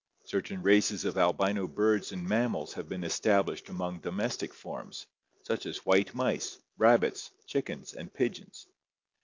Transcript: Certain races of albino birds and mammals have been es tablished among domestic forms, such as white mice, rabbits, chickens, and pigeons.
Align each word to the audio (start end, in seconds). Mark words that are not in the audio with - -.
Certain 0.25 0.63
races 0.63 1.05
of 1.05 1.15
albino 1.15 1.67
birds 1.67 2.11
and 2.11 2.27
mammals 2.27 2.73
have 2.73 2.89
been 2.89 3.03
es 3.03 3.19
tablished 3.19 3.69
among 3.69 3.99
domestic 3.99 4.51
forms, 4.51 5.05
such 5.43 5.67
as 5.67 5.85
white 5.85 6.15
mice, 6.15 6.57
rabbits, 6.79 7.29
chickens, 7.45 7.93
and 7.93 8.11
pigeons. 8.11 8.65